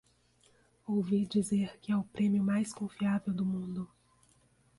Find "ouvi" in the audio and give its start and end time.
0.87-1.27